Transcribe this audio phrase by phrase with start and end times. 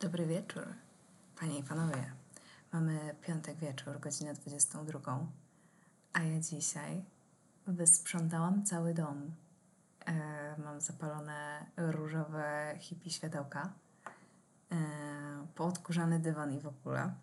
[0.00, 0.66] Dobry wieczór,
[1.40, 2.12] panie i panowie.
[2.72, 5.26] Mamy piątek wieczór, godzinę 22,
[6.12, 7.04] a ja dzisiaj
[7.66, 9.34] wysprzątałam cały dom.
[10.06, 10.14] E,
[10.64, 13.72] mam zapalone różowe hippie światełka,
[14.72, 14.76] e,
[15.54, 17.14] poodkurzany dywan i w ogóle.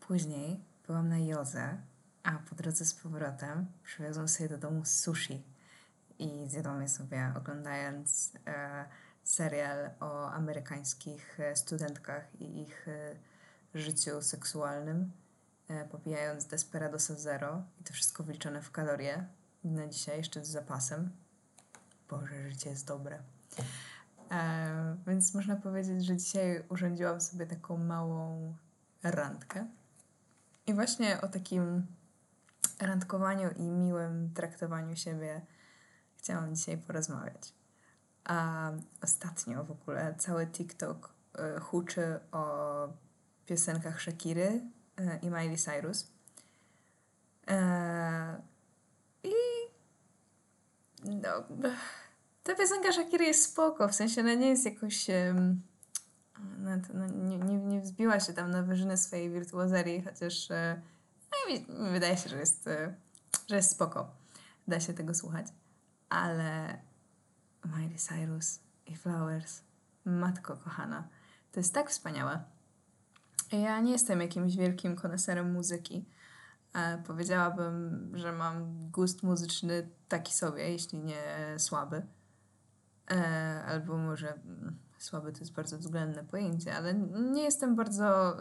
[0.00, 1.76] Później byłam na jodze,
[2.22, 5.42] a po drodze z powrotem przywiozłam sobie do domu sushi
[6.18, 8.84] i zjadłam je sobie oglądając e,
[9.24, 13.16] serial o amerykańskich e, studentkach i ich e,
[13.74, 15.12] życiu seksualnym,
[15.68, 19.26] e, popijając Desperadosa Zero i to wszystko wliczone w kalorie
[19.64, 21.10] na dzisiaj jeszcze z zapasem.
[22.10, 23.22] Boże, życie jest dobre.
[24.30, 28.54] E, więc można powiedzieć, że dzisiaj urządziłam sobie taką małą
[29.02, 29.66] randkę.
[30.66, 31.86] I właśnie o takim
[32.80, 35.40] randkowaniu i miłym traktowaniu siebie
[36.16, 37.61] chciałam dzisiaj porozmawiać.
[38.24, 38.70] A
[39.02, 41.14] ostatnio w ogóle cały TikTok
[41.56, 42.88] y, huczy o
[43.46, 44.60] piosenkach Shakiry
[45.00, 46.12] y, i Miley Cyrus.
[47.48, 48.42] E,
[49.24, 49.32] I
[51.04, 51.30] no,
[52.42, 55.06] ta piosenka Shakiry jest spoko, w sensie ona nie jest jakoś...
[56.58, 60.82] No, no, nie, nie, nie wzbiła się tam na wyżyny swojej wirtuozerii, chociaż e,
[61.32, 62.94] no, mi, wydaje się, że jest, e,
[63.48, 64.10] że jest spoko.
[64.68, 65.46] Da się tego słuchać.
[66.08, 66.78] Ale
[67.64, 69.62] Miley Cyrus i Flowers.
[70.04, 71.08] Matko kochana.
[71.52, 72.44] To jest tak wspaniałe.
[73.52, 76.04] Ja nie jestem jakimś wielkim koneserem muzyki.
[77.06, 82.06] Powiedziałabym, że mam gust muzyczny taki sobie, jeśli nie słaby.
[83.10, 86.94] E, albo może mm, słaby to jest bardzo względne pojęcie, ale
[87.32, 88.36] nie jestem bardzo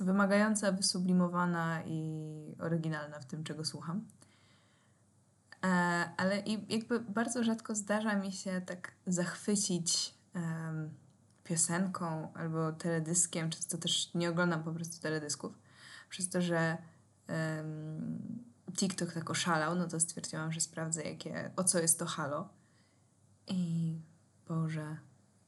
[0.00, 4.04] wymagająca, wysublimowana i oryginalna w tym, czego słucham.
[5.64, 5.66] E,
[6.16, 10.90] ale i jakby bardzo rzadko zdarza mi się tak zachwycić um,
[11.44, 15.58] piosenką albo teledyskiem, często też nie oglądam po prostu teledysków,
[16.08, 16.76] przez to, że
[17.28, 18.44] um,
[18.76, 22.48] TikTok tak oszalał, no to stwierdziłam, że sprawdzę, jakie, o co jest to halo.
[23.46, 23.94] I
[24.48, 24.96] Boże,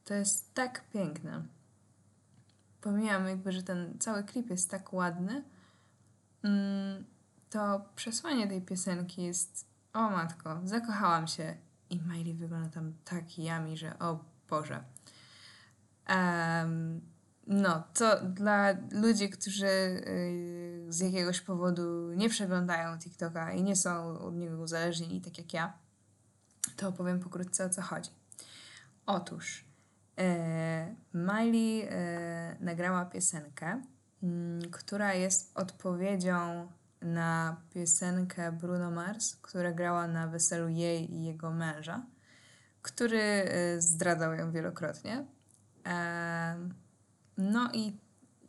[0.05, 1.43] to jest tak piękne.
[2.81, 5.43] Pomijam jakby, że ten cały klip jest tak ładny,
[6.43, 7.05] mm,
[7.49, 11.57] to przesłanie tej piosenki jest o matko, zakochałam się.
[11.89, 14.83] I Miley wygląda tam tak yummy, że o Boże.
[16.09, 17.01] Um,
[17.47, 24.19] no, to dla ludzi, którzy y, z jakiegoś powodu nie przeglądają TikToka i nie są
[24.19, 25.73] od niego uzależnieni, tak jak ja,
[26.75, 28.09] to opowiem pokrótce o co chodzi.
[29.05, 29.65] Otóż
[30.19, 33.81] e, Miley e, nagrała piosenkę,
[34.71, 36.67] która jest odpowiedzią
[37.03, 42.05] na piosenkę Bruno Mars, która grała na weselu jej i jego męża,
[42.81, 43.21] który
[43.77, 45.25] y, zdradzał ją wielokrotnie.
[47.37, 47.97] No i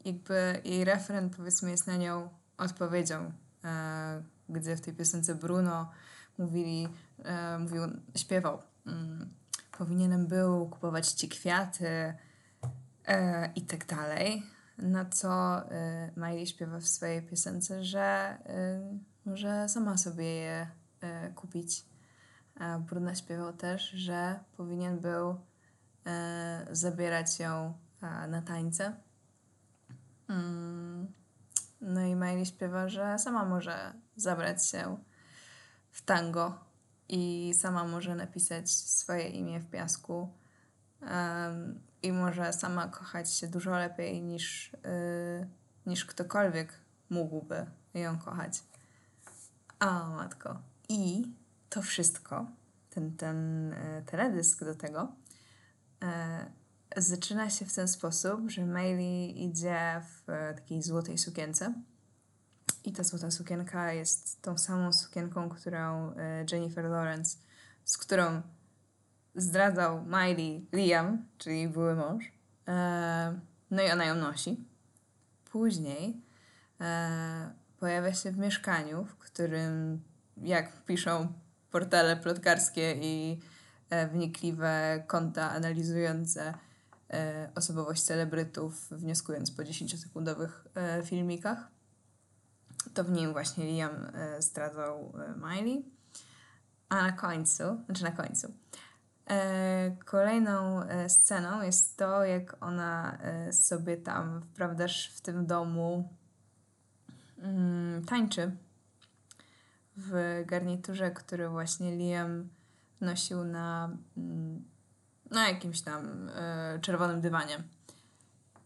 [0.05, 2.29] jakby jej refren powiedzmy jest na nią
[2.59, 3.33] odpowiedzią,
[3.65, 5.91] e, gdzie w tej piosence Bruno
[6.39, 6.89] mówili,
[7.25, 7.83] e, mówił,
[8.17, 9.35] śpiewał mm,
[9.79, 12.15] powinienem był kupować ci kwiaty
[13.07, 14.43] e, i tak dalej.
[14.79, 15.65] Na co y,
[16.17, 18.39] Miley śpiewa w swojej piosence, że
[19.27, 20.67] y, może sama sobie je
[21.29, 21.85] y, kupić.
[22.61, 25.41] A Bruna śpiewał też, że powinien był
[26.71, 27.75] zabierać ją
[28.29, 28.97] na tańce.
[30.29, 31.12] Mm.
[31.81, 34.97] No i Miley śpiewa, że sama może zabrać się
[35.91, 36.65] w tango
[37.09, 40.29] i sama może napisać swoje imię w piasku.
[42.03, 45.49] I może sama kochać się dużo lepiej niż, yy,
[45.87, 48.63] niż ktokolwiek mógłby ją kochać.
[49.79, 50.61] A matko.
[50.89, 51.33] I
[51.69, 52.47] to wszystko,
[52.91, 55.13] ten, ten yy, teledysk do tego,
[56.03, 56.09] yy,
[57.03, 60.27] zaczyna się w ten sposób, że Miley idzie w
[60.57, 61.75] takiej złotej sukience.
[62.85, 66.15] I ta złota sukienka jest tą samą sukienką, którą
[66.53, 67.39] Jennifer Lawrence,
[67.85, 68.43] z którą
[69.34, 72.33] zdradzał Miley Liam, czyli były mąż.
[72.69, 73.41] E,
[73.71, 74.64] no i ona ją nosi.
[75.53, 76.20] Później
[76.81, 80.03] e, pojawia się w mieszkaniu, w którym,
[80.37, 81.32] jak piszą
[81.70, 83.41] portale plotkarskie i
[83.91, 86.55] e, wnikliwe konta analizujące
[87.55, 90.50] osobowość celebrytów, wnioskując po 10-sekundowych
[91.05, 91.69] filmikach,
[92.94, 95.85] to w nim właśnie Liam zdradzał Miley.
[96.88, 98.53] A na końcu, znaczy na końcu,
[100.05, 106.09] kolejną e, sceną jest to, jak ona e, sobie tam, prawdaż, w tym domu
[107.38, 108.56] mm, tańczy
[109.97, 112.49] w garniturze, który właśnie Liam
[113.00, 114.65] nosił na, mm,
[115.31, 116.31] na jakimś tam
[116.81, 117.62] czerwonym dywanie.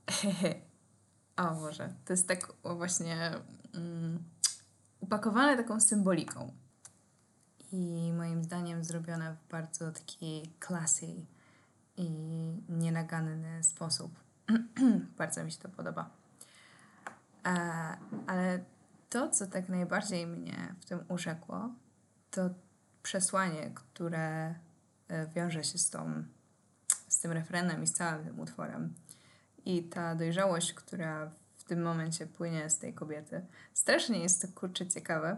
[1.37, 3.33] o Boże, to jest tak właśnie
[3.75, 4.25] um,
[5.01, 6.53] upakowane taką symboliką.
[7.73, 11.07] I moim zdaniem zrobione w bardzo taki classy
[11.97, 12.11] i
[12.69, 14.13] nienaganny sposób.
[15.19, 16.11] bardzo mi się to podoba.
[17.47, 17.51] E,
[18.27, 18.65] ale
[19.11, 21.71] to, co tak najbardziej mnie w tym urzekło,
[22.31, 22.51] to
[23.03, 24.55] przesłanie, które
[25.09, 26.25] e, wiąże się z, tą,
[27.09, 28.95] z tym refrenem i z całym tym utworem.
[29.65, 33.47] I ta dojrzałość, która w tym momencie płynie z tej kobiety.
[33.75, 35.37] Strasznie jest to kurczę ciekawe,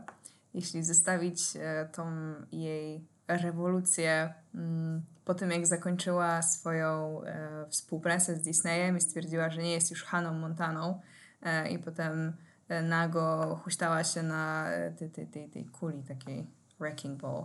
[0.54, 2.12] jeśli zostawić e, tą
[2.52, 9.62] jej rewolucję mm, po tym, jak zakończyła swoją e, współpracę z Disneyem i stwierdziła, że
[9.62, 11.00] nie jest już Haną Montaną
[11.70, 12.32] i potem
[12.82, 14.66] nago huśtała się na
[14.98, 16.46] tej, tej, tej, tej kuli takiej
[16.78, 17.44] wrecking ball.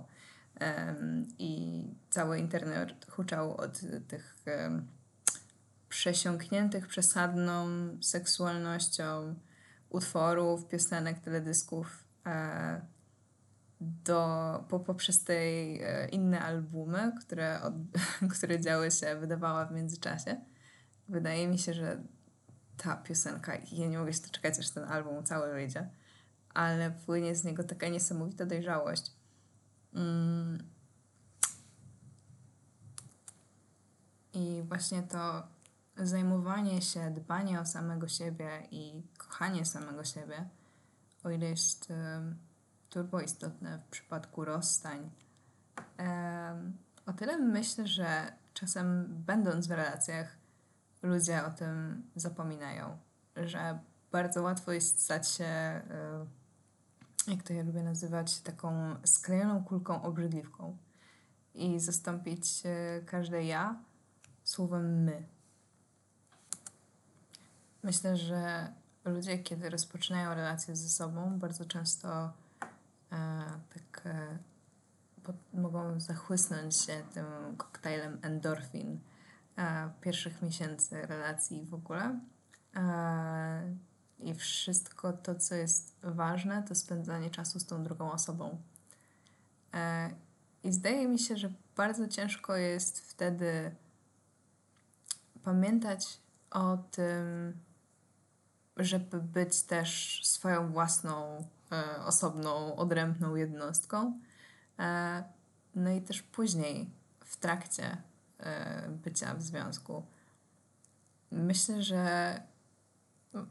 [1.39, 4.35] I cały internet huczał od tych
[5.89, 7.67] przesiąkniętych przesadną
[8.01, 9.35] seksualnością
[9.89, 12.81] utworów, piosenek, teledysków e,
[14.03, 17.73] do, po, poprzez te e, inne albumy, które, od,
[18.37, 20.41] które działy się, wydawała w międzyczasie.
[21.09, 22.03] Wydaje mi się, że
[22.77, 25.89] ta piosenka, ja nie mogę się doczekać, aż ten album cały wyjdzie,
[26.53, 29.11] ale płynie z niego taka niesamowita dojrzałość
[29.95, 30.63] Mm.
[34.33, 35.47] I właśnie to
[35.97, 40.49] zajmowanie się, dbanie o samego siebie i kochanie samego siebie,
[41.23, 41.93] o ile jest
[42.95, 45.09] turbo istotne w przypadku rozstań,
[47.05, 50.37] o tyle myślę, że czasem będąc w relacjach,
[51.03, 52.97] ludzie o tym zapominają,
[53.35, 53.79] że
[54.11, 55.81] bardzo łatwo jest stać się
[57.27, 60.77] jak to ja lubię nazywać, taką sklejoną kulką obrzydliwką
[61.53, 63.79] i zastąpić e, każde ja
[64.43, 65.23] słowem my.
[67.83, 68.73] Myślę, że
[69.05, 72.33] ludzie, kiedy rozpoczynają relacje ze sobą, bardzo często
[73.73, 74.37] tak e,
[75.53, 77.25] mogą zachłysnąć się tym
[77.57, 78.99] koktajlem endorfin
[79.57, 82.19] e, pierwszych miesięcy relacji w ogóle.
[82.75, 83.75] E,
[84.19, 88.61] i wszystko to, co jest ważne, to spędzanie czasu z tą drugą osobą.
[90.63, 93.75] I zdaje mi się, że bardzo ciężko jest wtedy
[95.43, 96.19] pamiętać
[96.51, 97.53] o tym,
[98.77, 101.47] żeby być też swoją własną,
[102.05, 104.19] osobną, odrębną jednostką.
[104.79, 105.23] E,
[105.75, 106.89] no i też później,
[107.25, 107.97] w trakcie
[108.89, 110.05] bycia w związku.
[111.31, 112.41] Myślę, że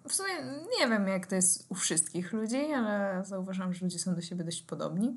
[0.08, 0.34] w sumie
[0.78, 4.44] nie wiem, jak to jest u wszystkich ludzi, ale zauważam, że ludzie są do siebie
[4.44, 5.16] dość podobni.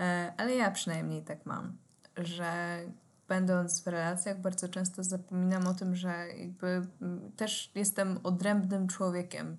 [0.00, 1.76] E, ale ja przynajmniej tak mam,
[2.16, 2.80] że
[3.28, 6.86] będąc w relacjach, bardzo często zapominam o tym, że jakby
[7.36, 9.56] też jestem odrębnym człowiekiem.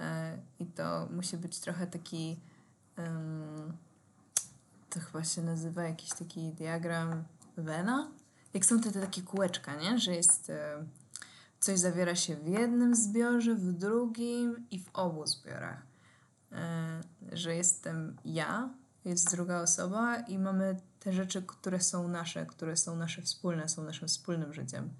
[0.00, 2.40] E, I to musi być trochę taki.
[4.90, 7.24] To chyba się nazywa jakiś taki diagram
[7.56, 8.10] Vena.
[8.54, 9.98] Jak są te, te takie kółeczka, nie?
[9.98, 10.52] Że jest.
[10.76, 10.88] Um,
[11.64, 15.82] Coś zawiera się w jednym zbiorze, w drugim i w obu zbiorach.
[16.52, 17.00] E,
[17.32, 18.70] że jestem ja,
[19.04, 23.84] jest druga osoba i mamy te rzeczy, które są nasze, które są nasze wspólne, są
[23.84, 24.90] naszym wspólnym życiem.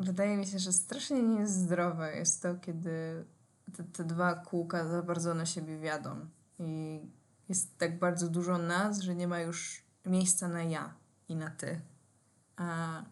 [0.00, 3.24] Wydaje mi się, że strasznie niezdrowe jest to, kiedy
[3.76, 6.26] te, te dwa kółka za bardzo na siebie wiadą.
[6.58, 7.00] I
[7.48, 10.94] jest tak bardzo dużo nas, że nie ma już miejsca na ja
[11.28, 11.80] i na ty.
[12.56, 13.02] A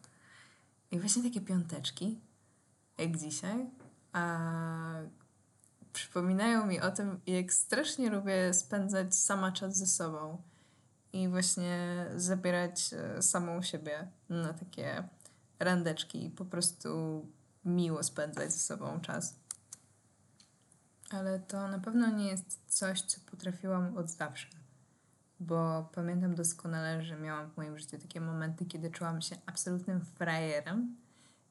[0.91, 2.21] i właśnie takie piąteczki,
[2.99, 3.71] jak dzisiaj,
[4.13, 4.39] a
[5.93, 10.43] przypominają mi o tym, jak strasznie lubię spędzać sama czas ze sobą
[11.13, 15.09] i właśnie zabierać e, samą siebie na takie
[15.59, 17.27] randeczki i po prostu
[17.65, 19.37] miło spędzać ze sobą czas.
[21.11, 24.59] Ale to na pewno nie jest coś, co potrafiłam od zawsze
[25.41, 30.97] bo pamiętam doskonale, że miałam w moim życiu takie momenty, kiedy czułam się absolutnym frajerem,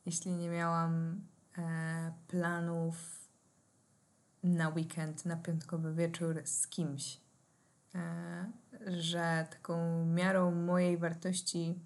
[0.06, 1.22] jeśli nie miałam
[1.58, 3.28] e, planów
[4.44, 7.22] na weekend, na piątkowy wieczór z kimś.
[7.96, 8.52] E,
[8.88, 11.80] że taką miarą mojej wartości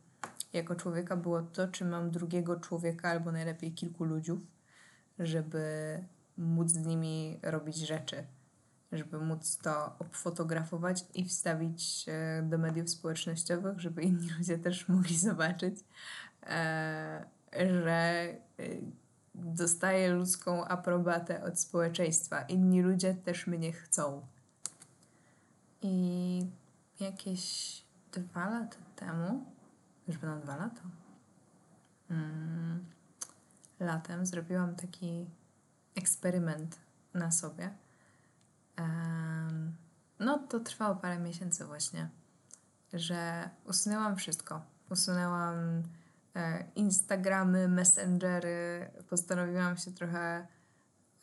[0.54, 4.40] jako człowieka było to, czy mam drugiego człowieka, albo najlepiej kilku ludziów,
[5.20, 5.98] żeby
[6.38, 8.24] móc z nimi robić rzeczy
[8.92, 12.06] żeby móc to obfotografować i wstawić
[12.44, 15.76] do mediów społecznościowych, żeby inni ludzie też mogli zobaczyć,
[16.44, 17.26] e,
[17.84, 18.38] że e,
[19.36, 22.42] dostaję ludzką aprobatę od społeczeństwa.
[22.42, 24.22] Inni ludzie też mnie chcą.
[25.82, 26.46] I
[27.00, 27.82] jakieś
[28.12, 29.46] dwa lata temu,
[30.12, 30.82] już będą dwa lata,
[32.08, 32.86] hmm,
[33.80, 35.26] latem zrobiłam taki
[35.96, 36.80] eksperyment
[37.14, 37.74] na sobie.
[38.80, 39.76] Um,
[40.20, 42.10] no to trwało parę miesięcy właśnie,
[42.94, 44.62] że usunęłam wszystko.
[44.90, 45.84] Usunęłam
[46.36, 50.48] e, Instagramy, Messengery, postanowiłam się trochę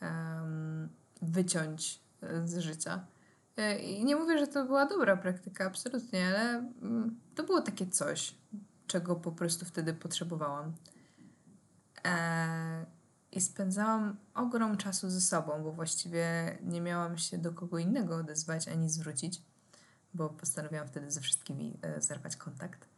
[0.01, 0.89] um,
[1.21, 1.99] wyciąć
[2.45, 3.05] z życia.
[3.57, 6.49] E, I nie mówię, że to była dobra praktyka, absolutnie, ale
[6.81, 8.35] mm, to było takie coś,
[8.89, 10.73] czego po prostu wtedy potrzebowałam.
[12.05, 12.85] E,
[13.31, 18.67] I spędzałam ogrom czasu ze sobą, bo właściwie nie miałam się do kogo innego odezwać
[18.67, 19.41] ani zwrócić,
[20.13, 22.89] bo postanowiłam wtedy ze wszystkimi e, zerwać kontakt.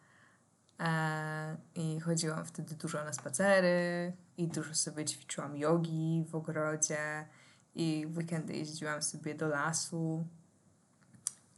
[1.76, 7.28] I chodziłam wtedy dużo na spacery i dużo sobie ćwiczyłam jogi w ogrodzie
[7.76, 10.28] i w weekendy jeździłam sobie do lasu.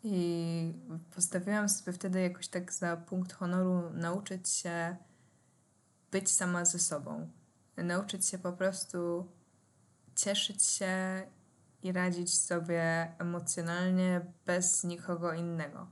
[0.03, 0.73] I
[1.15, 4.95] postawiłam sobie wtedy jakoś tak za punkt honoru nauczyć się
[6.11, 7.29] być sama ze sobą.
[7.77, 9.27] Nauczyć się po prostu
[10.15, 11.23] cieszyć się
[11.83, 15.87] i radzić sobie emocjonalnie bez nikogo innego.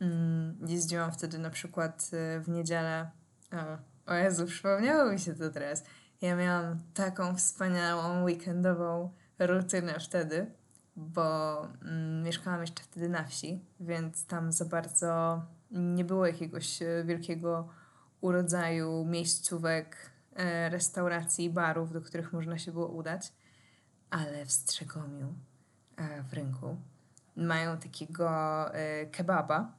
[0.00, 3.10] Mm, jeździłam wtedy na przykład y, w niedzielę.
[3.52, 5.84] O, o Jezu, przypomniało mi się to teraz.
[6.20, 10.46] Ja miałam taką wspaniałą weekendową rutynę wtedy,
[10.96, 17.04] bo mm, mieszkałam jeszcze wtedy na wsi, więc tam za bardzo nie było jakiegoś e,
[17.04, 17.68] wielkiego
[18.20, 23.32] urodzaju miejscówek, e, restauracji, barów, do których można się było udać.
[24.10, 25.34] Ale w Strzegomiu,
[25.96, 26.76] e, w rynku,
[27.36, 28.30] mają takiego
[29.12, 29.72] kebaba,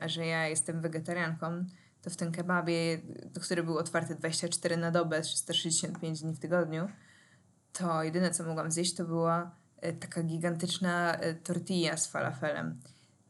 [0.00, 1.64] a że ja jestem wegetarianką,
[2.02, 3.00] to w tym kebabie,
[3.42, 6.88] który był otwarty 24 na dobę, 365 dni w tygodniu,
[7.72, 9.59] to jedyne co mogłam zjeść to była
[10.00, 12.80] taka gigantyczna e, tortilla z falafelem.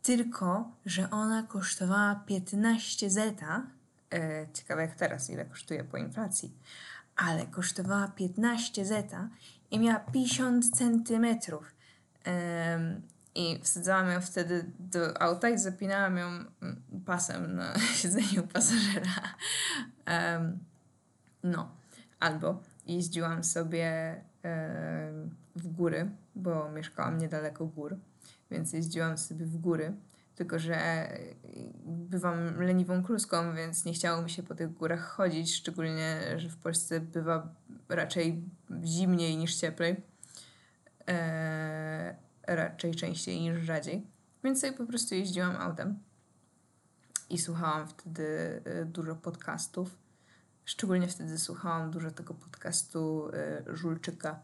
[0.02, 3.66] Tylko, że ona kosztowała 15 zeta.
[4.12, 6.54] E, ciekawe jak teraz, ile kosztuje po inflacji.
[7.16, 9.28] Ale kosztowała 15 zeta
[9.70, 11.74] i miała 50 centymetrów.
[13.34, 19.34] I wsadzałam ją wtedy do auta i zapinałam ją mm, pasem na siedzeniu pasażera.
[21.42, 21.70] No,
[22.20, 24.16] albo jeździłam sobie
[25.56, 27.96] w góry, bo mieszkałam niedaleko gór,
[28.50, 29.92] więc jeździłam sobie w góry.
[30.34, 31.08] Tylko, że
[31.84, 36.56] bywam leniwą kruską, więc nie chciało mi się po tych górach chodzić, szczególnie, że w
[36.56, 37.54] Polsce bywa
[37.88, 38.42] raczej
[38.84, 39.96] zimniej niż cieplej.
[41.06, 42.14] Eee,
[42.46, 44.06] raczej częściej niż rzadziej.
[44.44, 45.98] Więc sobie po prostu jeździłam autem
[47.30, 48.22] i słuchałam wtedy
[48.82, 49.98] y, dużo podcastów.
[50.64, 53.28] Szczególnie wtedy słuchałam dużo tego podcastu
[53.70, 54.40] y, Żulczyka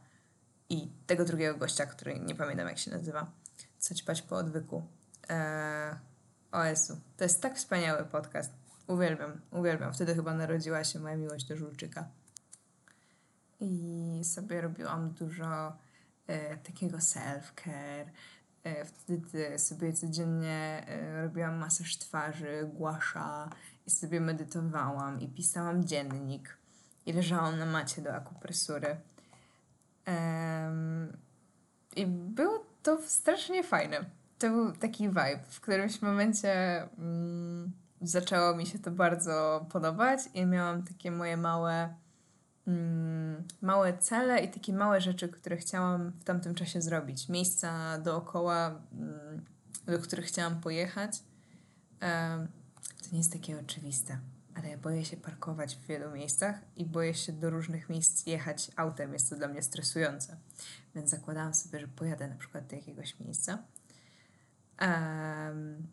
[0.71, 3.31] i tego drugiego gościa, który nie pamiętam jak się nazywa.
[3.79, 4.87] Co ćpać po odwyku.
[5.29, 5.97] Eee,
[6.53, 8.53] o Jezu, to jest tak wspaniały podcast.
[8.87, 9.93] Uwielbiam, uwielbiam.
[9.95, 12.09] Wtedy chyba narodziła się moja miłość do Żulczyka.
[13.61, 15.77] I sobie robiłam dużo
[16.27, 18.07] e, takiego self-care.
[18.65, 23.51] E, wtedy sobie codziennie e, robiłam masaż twarzy, głasza
[23.87, 26.57] i sobie medytowałam i pisałam dziennik
[27.07, 28.97] i leżałam na macie do akupresury.
[31.97, 34.05] I było to strasznie fajne.
[34.39, 35.41] To był taki vibe.
[35.49, 41.95] W którymś momencie mm, zaczęło mi się to bardzo podobać i miałam takie moje małe
[42.67, 47.29] mm, małe cele i takie małe rzeczy, które chciałam w tamtym czasie zrobić.
[47.29, 49.45] Miejsca dookoła, mm,
[49.87, 51.23] do których chciałam pojechać.
[52.03, 52.49] Um,
[53.03, 54.19] to nie jest takie oczywiste,
[54.57, 59.13] ale boję się parkować w wielu miejscach i boję się do różnych miejsc jechać autem.
[59.13, 60.37] Jest to dla mnie stresujące.
[60.95, 63.59] Więc zakładałam sobie, że pojadę na przykład do jakiegoś miejsca.
[64.81, 65.87] Um,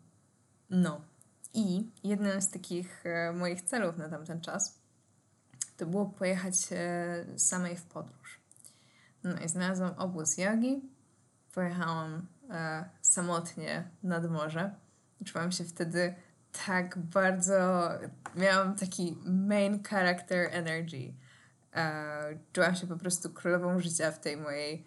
[0.70, 1.00] no.
[1.54, 4.78] I jednym z takich e, moich celów na tamten czas
[5.76, 8.40] to było pojechać e, samej w podróż.
[9.24, 10.82] No i znalazłam obóz jogi,
[11.52, 14.74] pojechałam e, samotnie nad morze.
[15.24, 16.14] Czułam się wtedy
[16.66, 17.88] tak bardzo,
[18.34, 21.14] miałam taki main character energy.
[21.74, 24.84] E, czułam się po prostu królową życia w tej mojej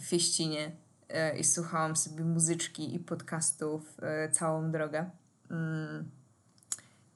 [0.00, 0.72] fieścinie
[1.08, 5.10] e, i słuchałam sobie muzyczki i podcastów e, całą drogę.
[5.50, 6.10] Mm.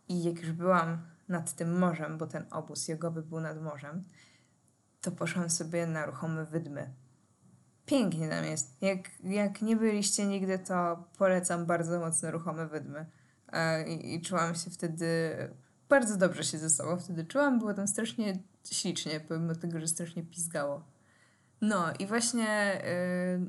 [0.08, 4.04] I jak już byłam nad tym morzem, bo ten obóz jogowy był nad morzem,
[5.00, 6.90] to poszłam sobie na ruchome wydmy.
[7.86, 8.82] Pięknie tam jest.
[8.82, 13.06] Jak, jak nie byliście nigdy, to polecam bardzo mocno ruchome wydmy.
[13.52, 15.36] E, I, czułam się wtedy
[15.88, 17.58] bardzo dobrze się ze sobą wtedy czułam.
[17.58, 18.38] Było tam strasznie
[18.72, 20.84] ślicznie, pomimo tego, że strasznie pizgało.
[21.60, 22.82] No i właśnie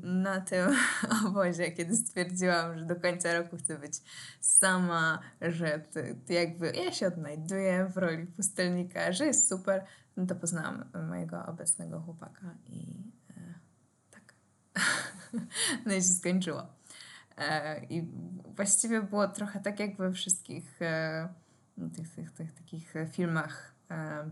[0.02, 0.76] yy, na tym
[1.26, 3.94] obozie, kiedy stwierdziłam, że do końca roku chcę być
[4.40, 9.84] sama, że ty, ty jakby ja się odnajduję w roli pustelnika, że jest super,
[10.16, 12.78] no to poznałam mojego obecnego chłopaka i
[13.36, 13.54] yy,
[14.10, 14.34] tak.
[15.86, 16.66] no i się skończyło.
[17.38, 18.08] Yy, I
[18.56, 21.28] właściwie było trochę tak jak we wszystkich e,
[21.96, 24.30] tych, tych, tych takich filmach e,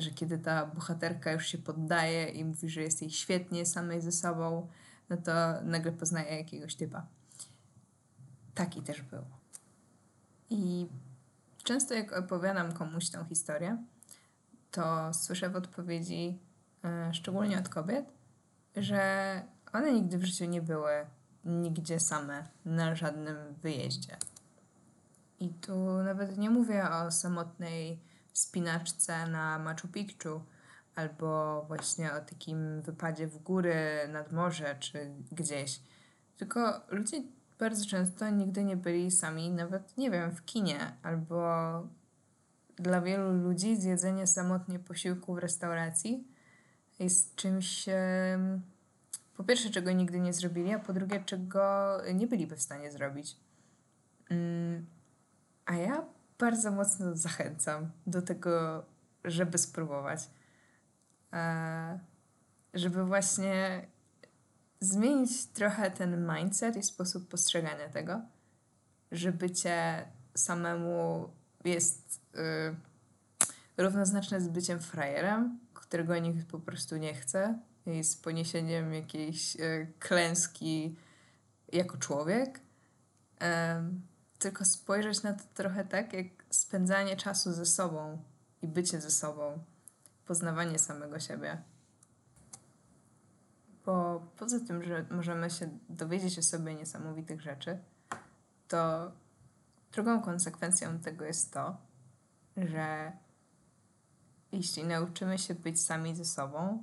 [0.00, 4.12] że kiedy ta bohaterka już się poddaje i mówi, że jest jej świetnie samej ze
[4.12, 4.68] sobą,
[5.10, 5.32] no to
[5.62, 7.06] nagle poznaje jakiegoś typa.
[8.54, 9.22] Taki też był.
[10.50, 10.86] I
[11.64, 13.84] często jak opowiadam komuś tą historię,
[14.70, 16.38] to słyszę w odpowiedzi,
[16.84, 18.12] e, szczególnie od kobiet,
[18.76, 19.42] że
[19.72, 21.06] one nigdy w życiu nie były
[21.48, 24.16] nigdzie same na żadnym wyjeździe.
[25.40, 28.00] I tu nawet nie mówię o samotnej
[28.32, 30.40] spinaczce na Machu Picchu,
[30.94, 35.80] albo właśnie o takim wypadzie w góry nad morze, czy gdzieś.
[36.36, 37.22] Tylko ludzie
[37.58, 41.42] bardzo często nigdy nie byli sami, nawet nie wiem, w kinie, albo
[42.76, 46.24] dla wielu ludzi zjedzenie samotnie posiłku w restauracji
[46.98, 47.88] jest czymś,
[49.38, 53.36] po pierwsze, czego nigdy nie zrobili, a po drugie, czego nie byliby w stanie zrobić.
[54.30, 54.86] Mm,
[55.66, 56.04] a ja
[56.38, 58.84] bardzo mocno zachęcam do tego,
[59.24, 60.30] żeby spróbować.
[61.32, 61.98] E,
[62.74, 63.86] żeby właśnie
[64.80, 68.20] zmienić trochę ten mindset i sposób postrzegania tego,
[69.12, 71.28] że bycie samemu
[71.64, 77.58] jest y, równoznaczne z byciem frajerem, którego nikt po prostu nie chce
[78.02, 80.96] z poniesieniem jakiejś y, klęski
[81.72, 82.60] jako człowiek.
[84.38, 88.22] Tylko spojrzeć na to trochę tak, jak spędzanie czasu ze sobą
[88.62, 89.64] i bycie ze sobą,
[90.26, 91.62] poznawanie samego siebie.
[93.86, 97.78] Bo poza tym, że możemy się dowiedzieć o sobie niesamowitych rzeczy,
[98.68, 99.12] to
[99.92, 101.76] drugą konsekwencją tego jest to,
[102.56, 103.12] że
[104.52, 106.82] jeśli nauczymy się być sami ze sobą,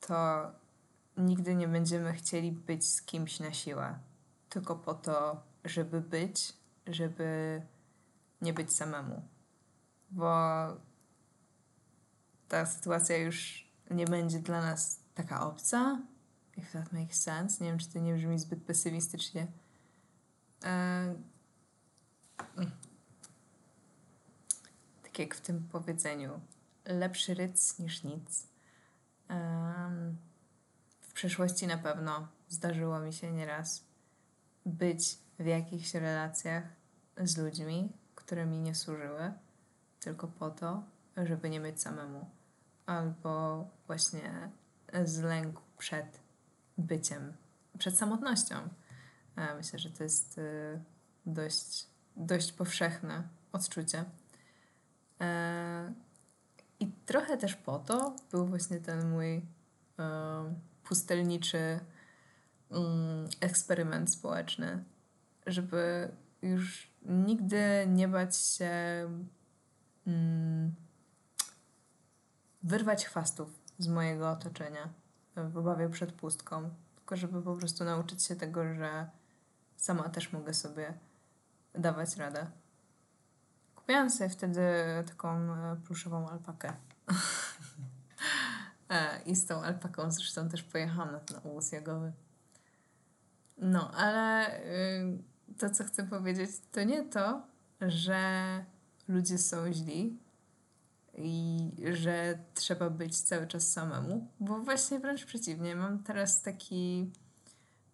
[0.00, 0.50] to
[1.16, 3.98] nigdy nie będziemy chcieli być z kimś na siłę,
[4.48, 6.52] tylko po to, żeby być,
[6.86, 7.62] żeby
[8.40, 9.22] nie być samemu.
[10.10, 10.30] Bo
[12.48, 16.02] ta sytuacja już nie będzie dla nas taka obca.
[16.56, 17.64] If that makes sense.
[17.64, 19.46] Nie wiem, czy to nie brzmi zbyt pesymistycznie.
[20.64, 21.14] E.
[25.02, 26.40] Tak jak w tym powiedzeniu.
[26.84, 28.46] Lepszy ryc niż nic.
[29.28, 29.77] w
[31.18, 33.84] przeszłości na pewno zdarzyło mi się nieraz
[34.66, 36.64] być w jakichś relacjach
[37.16, 39.32] z ludźmi, które mi nie służyły,
[40.00, 40.82] tylko po to,
[41.16, 42.30] żeby nie być samemu,
[42.86, 44.50] albo właśnie
[45.04, 46.20] z lęku przed
[46.78, 47.32] byciem,
[47.78, 48.56] przed samotnością.
[49.36, 50.42] E, myślę, że to jest e,
[51.26, 54.04] dość, dość powszechne odczucie.
[55.20, 55.92] E,
[56.80, 59.42] I trochę też po to był właśnie ten mój
[60.88, 61.80] pustelniczy
[62.70, 64.84] mm, eksperyment społeczny,
[65.46, 66.10] żeby
[66.42, 68.70] już nigdy nie bać się
[70.06, 70.74] mm,
[72.62, 74.88] wyrwać chwastów z mojego otoczenia
[75.36, 79.10] w obawie przed pustką, tylko żeby po prostu nauczyć się tego, że
[79.76, 80.94] sama też mogę sobie
[81.74, 82.46] dawać radę.
[83.74, 84.62] Kupiłam sobie wtedy
[85.06, 86.72] taką e, pluszową alpakę.
[88.90, 92.12] E, I z tą alpaką zresztą też pojechałam na ten obóz jogowy.
[93.58, 95.18] No, ale y,
[95.58, 97.42] to, co chcę powiedzieć, to nie to,
[97.80, 98.20] że
[99.08, 100.18] ludzie są źli
[101.14, 105.76] i że trzeba być cały czas samemu, bo właśnie wręcz przeciwnie.
[105.76, 107.10] Mam teraz taki,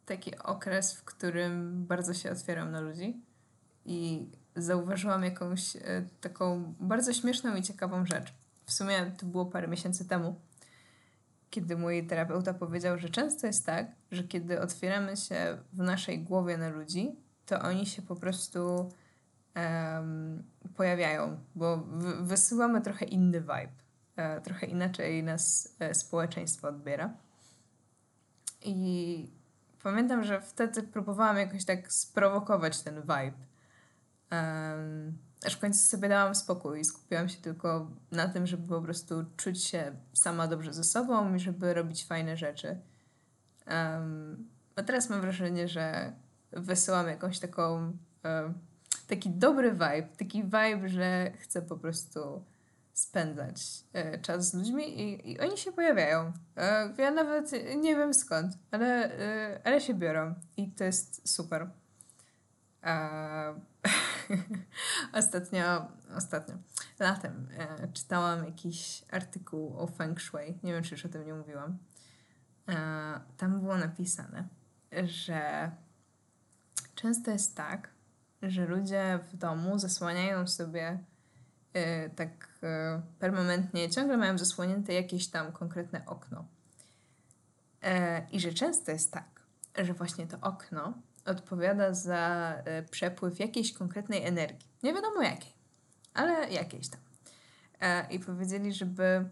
[0.06, 3.20] taki okres, w którym bardzo się otwieram na ludzi
[3.86, 5.80] i zauważyłam jakąś e,
[6.20, 8.34] taką bardzo śmieszną i ciekawą rzecz.
[8.66, 10.40] W sumie to było parę miesięcy temu,
[11.54, 16.58] kiedy mój terapeuta powiedział, że często jest tak, że kiedy otwieramy się w naszej głowie
[16.58, 18.90] na ludzi, to oni się po prostu
[19.56, 20.42] um,
[20.76, 21.76] pojawiają, bo
[22.20, 23.72] wysyłamy trochę inny vibe.
[24.16, 27.10] E, trochę inaczej nas e, społeczeństwo odbiera.
[28.64, 29.30] I
[29.82, 33.38] pamiętam, że wtedy próbowałam jakoś tak sprowokować ten vibe.
[34.32, 38.80] Um, aż w końcu sobie dałam spokój i skupiłam się tylko na tym, żeby po
[38.80, 42.78] prostu czuć się sama dobrze ze sobą i żeby robić fajne rzeczy.
[43.66, 46.12] Um, a teraz mam wrażenie, że
[46.52, 47.92] wysyłam jakąś taką,
[48.24, 48.52] e,
[49.06, 52.44] taki dobry vibe, taki vibe, że chcę po prostu
[52.92, 53.56] spędzać
[53.92, 56.32] e, czas z ludźmi i, i oni się pojawiają.
[56.56, 61.70] E, ja nawet nie wiem skąd, ale, e, ale się biorą i to jest super.
[62.82, 63.54] E,
[65.12, 66.54] ostatnio, ostatnio,
[66.98, 70.58] latem e, czytałam jakiś artykuł o Feng Shui.
[70.62, 71.78] Nie wiem, czy już o tym nie mówiłam.
[72.68, 74.48] E, tam było napisane,
[75.04, 75.70] że
[76.94, 77.88] często jest tak,
[78.42, 80.98] że ludzie w domu zasłaniają sobie
[81.72, 86.44] e, tak e, permanentnie, ciągle mają zasłonięte jakieś tam konkretne okno.
[87.82, 89.42] E, I że często jest tak,
[89.78, 90.94] że właśnie to okno
[91.26, 94.68] odpowiada za e, przepływ jakiejś konkretnej energii.
[94.82, 95.52] Nie wiadomo jakiej,
[96.14, 97.00] ale jakiejś tam.
[97.80, 99.28] E, I powiedzieli, żeby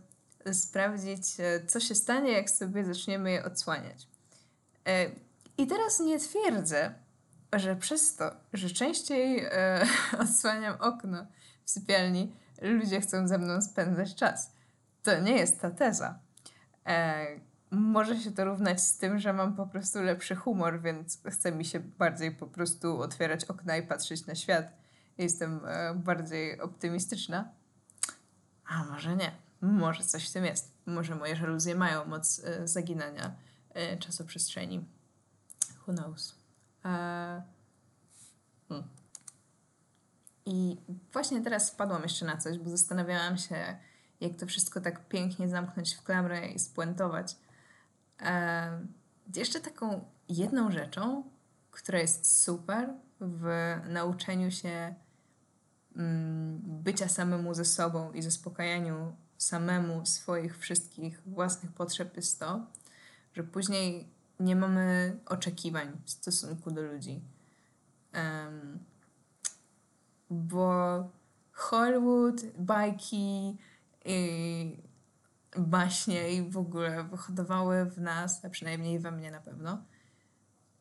[0.53, 4.09] sprawdzić, e, co się stanie, jak sobie zaczniemy je odsłaniać.
[5.59, 6.95] I teraz nie twierdzę,
[7.53, 9.47] że przez to, że częściej
[10.23, 11.27] odsłaniam okno
[11.65, 14.53] w sypialni, ludzie chcą ze mną spędzać czas.
[15.03, 16.19] To nie jest ta teza.
[17.75, 21.65] Może się to równać z tym, że mam po prostu lepszy humor, więc chce mi
[21.65, 24.73] się bardziej po prostu otwierać okna i patrzeć na świat.
[25.19, 27.49] Jestem e, bardziej optymistyczna.
[28.67, 29.33] A może nie.
[29.61, 30.73] Może coś w tym jest.
[30.87, 33.35] Może moje żaluzje mają moc e, zaginania
[33.71, 34.85] e, czasoprzestrzeni.
[35.87, 36.35] Who knows?
[36.83, 37.43] Hmm.
[40.47, 40.77] I
[41.13, 43.79] właśnie teraz spadłam jeszcze na coś, bo zastanawiałam się,
[44.21, 47.37] jak to wszystko tak pięknie zamknąć w klamrę i spuentować.
[49.37, 51.25] Jeszcze taką jedną rzeczą,
[51.71, 54.95] która jest super w nauczeniu się
[55.97, 62.67] mm, bycia samemu ze sobą i zaspokajaniu samemu swoich wszystkich własnych potrzeb jest to,
[63.35, 64.09] że później
[64.41, 67.21] nie mamy oczekiwań w stosunku do ludzi.
[68.15, 68.79] Um,
[70.31, 71.09] bo
[71.53, 73.57] Hollywood, bajki
[74.05, 74.83] i
[75.59, 79.85] baśnie i w ogóle wyhodowały w nas, a przynajmniej we mnie na pewno,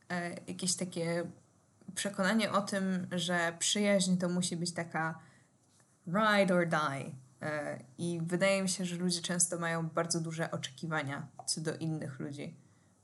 [0.10, 1.32] e, jakieś takie
[1.96, 5.20] przekonanie o tym, że przyjaźń to musi być taka
[6.08, 7.12] ride or die.
[7.42, 12.20] E, I wydaje mi się, że ludzie często mają bardzo duże oczekiwania co do innych
[12.20, 12.56] ludzi.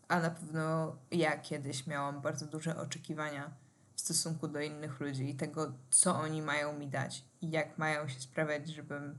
[0.08, 3.52] A na pewno ja kiedyś miałam bardzo duże oczekiwania
[3.96, 8.08] w stosunku do innych ludzi i tego, co oni mają mi dać i jak mają
[8.08, 9.18] się sprawiać, żebym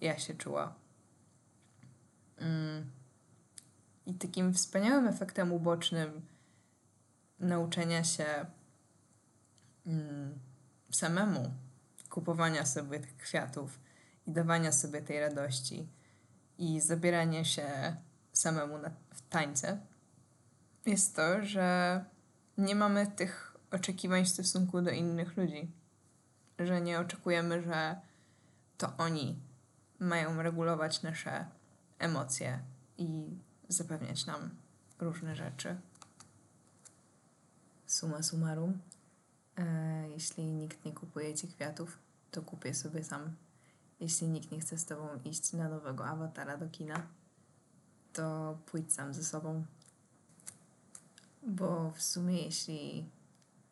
[0.00, 0.74] ja się czuła.
[4.06, 6.26] I takim wspaniałym efektem ubocznym
[7.38, 8.26] nauczenia się
[9.86, 10.38] mm,
[10.90, 11.54] samemu
[12.10, 13.80] kupowania sobie tych kwiatów
[14.26, 15.88] i dawania sobie tej radości
[16.58, 17.96] i zabierania się
[18.32, 19.80] samemu na, w tańce
[20.86, 22.04] jest to, że
[22.58, 25.70] nie mamy tych oczekiwań w stosunku do innych ludzi.
[26.58, 28.00] Że nie oczekujemy, że
[28.78, 29.40] to oni
[29.98, 31.46] mają regulować nasze
[31.98, 32.60] emocje
[32.98, 34.50] i zapewniać nam
[34.98, 35.76] różne rzeczy.
[37.86, 38.78] Suma summarum,
[39.56, 41.98] e, jeśli nikt nie kupuje ci kwiatów,
[42.30, 43.36] to kupię sobie sam.
[44.00, 47.06] Jeśli nikt nie chce z tobą iść na nowego awatara do kina,
[48.12, 49.64] to pójdź sam ze sobą.
[51.42, 53.10] Bo w sumie, jeśli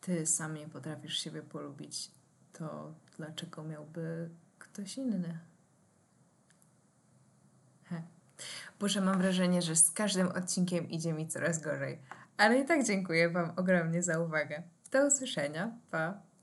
[0.01, 2.11] ty sam nie potrafisz siebie polubić,
[2.53, 5.39] to dlaczego miałby ktoś inny?
[8.81, 11.99] Boże, mam wrażenie, że z każdym odcinkiem idzie mi coraz gorzej.
[12.37, 14.62] Ale i tak dziękuję Wam ogromnie za uwagę.
[14.92, 15.73] Do usłyszenia.
[15.90, 16.25] Pa!